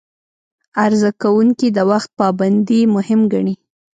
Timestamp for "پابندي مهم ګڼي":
2.19-3.55